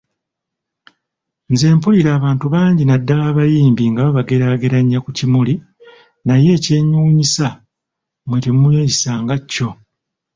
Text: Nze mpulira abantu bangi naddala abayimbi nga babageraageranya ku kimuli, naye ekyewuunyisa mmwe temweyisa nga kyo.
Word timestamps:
Nze 1.51 1.65
mpulira 1.77 2.09
abantu 2.19 2.45
bangi 2.53 2.83
naddala 2.85 3.23
abayimbi 3.31 3.83
nga 3.91 4.01
babageraageranya 4.05 4.97
ku 5.05 5.09
kimuli, 5.17 5.55
naye 6.25 6.47
ekyewuunyisa 6.57 7.47
mmwe 8.23 8.37
temweyisa 8.43 9.11
nga 9.21 9.35
kyo. 9.51 9.69